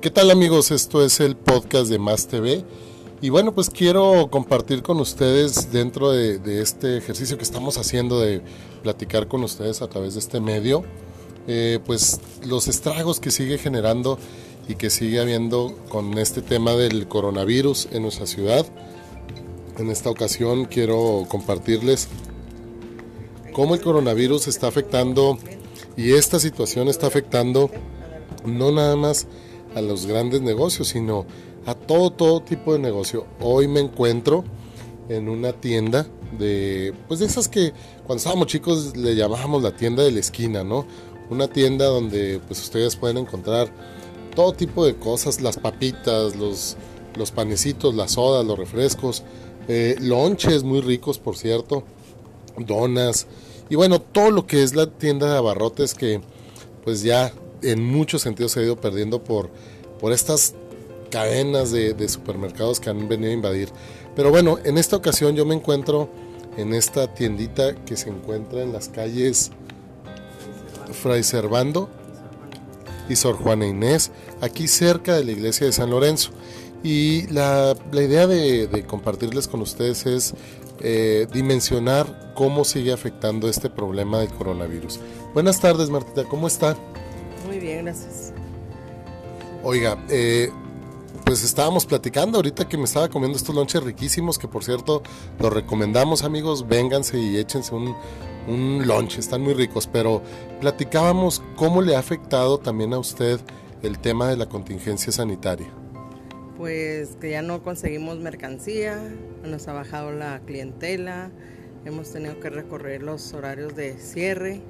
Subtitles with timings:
[0.00, 0.70] ¿Qué tal amigos?
[0.70, 2.64] Esto es el podcast de Más TV.
[3.20, 8.40] Y bueno, pues quiero compartir con ustedes dentro de, este ejercicio que estamos haciendo de
[8.82, 10.84] platicar con ustedes a través de este medio,
[11.46, 14.18] eh, pues los estragos que sigue generando
[14.68, 18.64] y que sigue habiendo con este tema del coronavirus en nuestra ciudad.
[19.76, 22.08] En esta ocasión quiero compartirles
[23.52, 25.36] cómo el coronavirus está afectando
[25.94, 27.70] y esta situación está afectando
[28.46, 29.26] no nada más
[29.74, 31.26] a los grandes negocios, sino
[31.66, 33.26] a todo, todo tipo de negocio.
[33.40, 34.44] Hoy me encuentro
[35.08, 36.06] en una tienda
[36.38, 37.72] de, pues de esas que
[38.06, 40.86] cuando estábamos chicos le llamábamos la tienda de la esquina, ¿no?
[41.28, 43.68] Una tienda donde pues ustedes pueden encontrar
[44.34, 46.76] todo tipo de cosas, las papitas, los,
[47.16, 49.22] los panecitos, las sodas, los refrescos,
[49.68, 51.84] eh, lonches muy ricos, por cierto,
[52.56, 53.26] donas,
[53.70, 56.20] y bueno, todo lo que es la tienda de abarrotes que
[56.84, 57.32] pues ya
[57.62, 59.50] en muchos sentidos se ha ido perdiendo por,
[60.00, 60.54] por estas
[61.10, 63.68] cadenas de, supermercados que han venido a invadir.
[64.16, 66.08] Pero bueno, en esta ocasión yo me encuentro
[66.56, 69.50] en esta tiendita que se encuentra en las calles
[70.92, 71.88] Fray Servando
[73.08, 76.30] y Sor Juana Inés, aquí cerca de la iglesia de San Lorenzo.
[76.82, 80.34] Y la, idea de, compartirles con ustedes es
[80.80, 84.98] eh, dimensionar cómo sigue afectando este problema del coronavirus.
[85.34, 86.76] Buenas tardes, Martita, ¿cómo está?
[87.60, 88.32] Bien, gracias.
[89.62, 90.50] Oiga, eh,
[91.26, 95.02] pues estábamos platicando ahorita que me estaba comiendo estos lonches riquísimos, que por cierto
[95.38, 97.94] los recomendamos amigos, vénganse y échense un,
[98.48, 100.22] un lunch, están muy ricos, pero
[100.60, 103.38] platicábamos cómo le ha afectado también a usted
[103.82, 105.68] el tema de la contingencia sanitaria.
[106.56, 108.98] Pues que ya no conseguimos mercancía,
[109.44, 111.30] nos ha bajado la clientela,
[111.84, 114.62] hemos tenido que recorrer los horarios de cierre,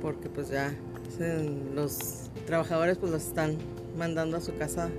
[0.00, 0.74] porque pues ya
[1.18, 3.56] los trabajadores pues los están
[3.96, 4.90] mandando a su casa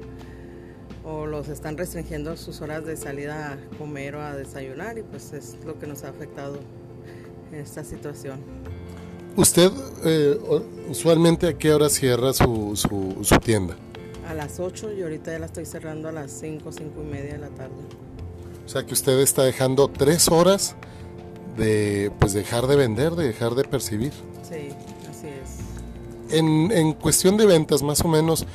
[1.04, 5.32] o los están restringiendo sus horas de salida a comer o a desayunar y pues
[5.34, 6.60] es lo que nos ha afectado
[7.52, 8.40] en esta situación.
[9.38, 9.72] ¿Usted
[10.04, 10.38] eh,
[10.90, 13.78] usualmente a qué hora cierra su, su, tienda?
[14.28, 17.34] A las 8 y ahorita ya la estoy cerrando a las 5, 5 y media
[17.34, 17.76] de la tarde.
[18.66, 20.76] O sea que usted está dejando tres horas
[21.56, 24.12] de pues dejar de vender, de dejar de percibir.
[24.44, 24.70] Sí.
[26.30, 28.46] En, en cuestión de ventas, más o menos,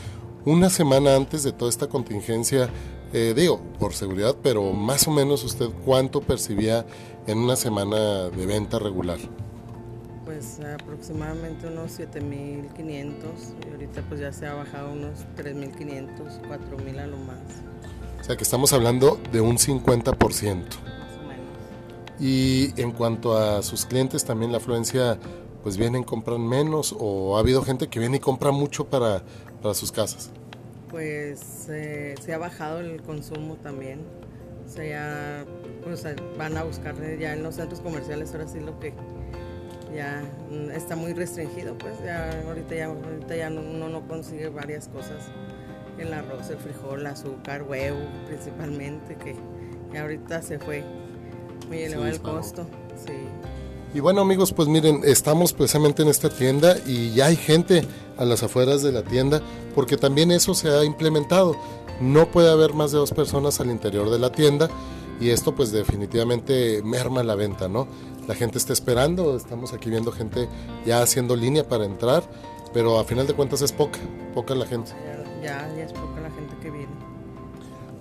[0.44, 2.68] una semana antes de toda esta contingencia,
[3.12, 6.86] eh, digo, por seguridad, pero más o menos usted cuánto percibía
[7.26, 9.18] en una semana de venta regular?
[10.24, 13.14] Pues aproximadamente unos 7.500
[13.66, 17.38] y ahorita pues ya se ha bajado unos 3.500, 4.000 a lo más.
[18.20, 20.64] O sea que estamos hablando de un 50%.
[22.20, 25.18] Y en cuanto a sus clientes, también la afluencia,
[25.62, 29.22] pues vienen, compran menos o ha habido gente que viene y compra mucho para,
[29.62, 30.30] para sus casas?
[30.90, 34.00] Pues eh, se ha bajado el consumo también.
[34.66, 35.46] O sea, ya
[36.38, 38.94] van a buscar ya en los centros comerciales ahora sí lo que
[39.94, 40.22] ya
[40.72, 45.30] está muy restringido, pues ya ahorita ya, ahorita ya uno no consigue varias cosas.
[45.98, 50.82] El arroz, el frijol, el azúcar, huevo principalmente, que ahorita se fue
[51.66, 52.66] muy elevado el costo.
[53.04, 53.12] Sí.
[53.94, 57.86] Y bueno amigos, pues miren, estamos precisamente en esta tienda y ya hay gente
[58.16, 59.42] a las afueras de la tienda
[59.74, 61.56] porque también eso se ha implementado.
[62.00, 64.70] No puede haber más de dos personas al interior de la tienda
[65.20, 67.86] y esto pues definitivamente merma la venta, ¿no?
[68.26, 70.48] La gente está esperando, estamos aquí viendo gente
[70.86, 72.22] ya haciendo línea para entrar,
[72.72, 73.98] pero a final de cuentas es poca,
[74.34, 74.92] poca la gente.
[75.42, 77.11] Ya, ya es poca la gente que viene.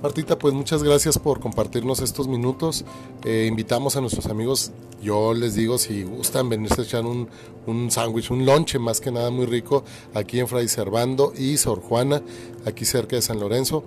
[0.01, 2.85] Martita, pues muchas gracias por compartirnos estos minutos.
[3.23, 7.29] Eh, invitamos a nuestros amigos, yo les digo, si gustan venirse a echar un,
[7.67, 9.83] un sándwich, un lonche más que nada muy rico,
[10.15, 12.23] aquí en Fray Servando y Sor Juana,
[12.65, 13.83] aquí cerca de San Lorenzo.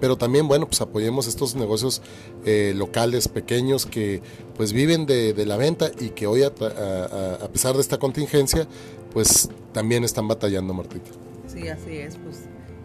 [0.00, 2.00] Pero también, bueno, pues apoyemos estos negocios
[2.46, 4.22] eh, locales, pequeños, que
[4.56, 8.66] pues viven de, la venta y que hoy, a, a pesar de esta contingencia,
[9.12, 11.10] pues también están batallando, Martita.
[11.46, 12.38] Sí, así es, pues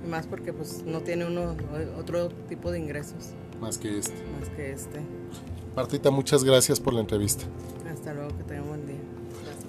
[0.07, 1.55] más porque pues no tiene uno
[1.99, 3.33] otro tipo de ingresos.
[3.61, 4.23] Más que este.
[4.39, 5.01] Más que este.
[5.75, 7.45] Martita, muchas gracias por la entrevista.
[7.91, 8.95] Hasta luego, que tengan buen día.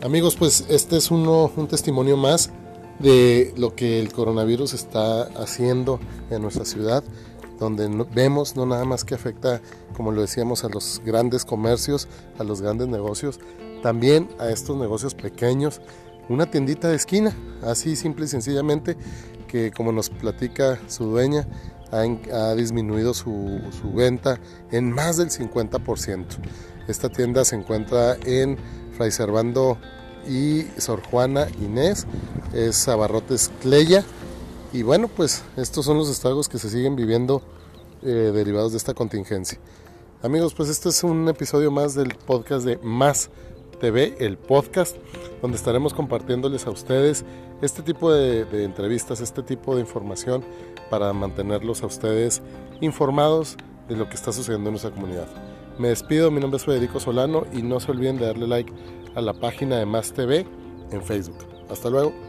[0.03, 2.51] Amigos, pues este es uno, un testimonio más
[2.99, 6.01] de lo que el coronavirus está haciendo
[6.31, 7.05] en nuestra ciudad,
[7.59, 9.61] donde vemos no nada más que afecta,
[9.97, 12.09] como lo decíamos, a los grandes comercios,
[12.39, 13.41] a los grandes negocios,
[13.83, 15.81] también a estos negocios pequeños,
[16.29, 18.97] una tiendita de esquina, así simple y sencillamente,
[19.49, 21.49] que como nos platica su dueña,
[21.91, 23.61] ha, disminuido su,
[23.95, 24.39] venta
[24.71, 26.25] en más del 50%.
[26.87, 28.57] Esta tienda se encuentra en
[28.97, 29.79] Fray Servando
[30.29, 32.07] y Sor Juana Inés,
[32.53, 34.05] es Abarrotes Cleya
[34.73, 37.43] Y bueno, pues estos son los estragos que se siguen viviendo
[38.03, 39.59] eh, derivados de esta contingencia.
[40.23, 43.31] Amigos, pues este es un episodio más del podcast de Más
[43.79, 44.97] TV, el podcast,
[45.41, 47.25] donde estaremos compartiéndoles a ustedes
[47.63, 50.45] este tipo de, entrevistas, este tipo de información
[50.91, 52.43] para mantenerlos a ustedes
[52.81, 53.57] informados
[53.89, 55.29] de lo que está sucediendo en nuestra comunidad.
[55.79, 58.73] Me despido, mi nombre es Federico Solano y no se olviden de darle like
[59.15, 60.47] a la página de Más TV
[60.91, 61.39] en Facebook.
[61.71, 62.28] Hasta luego.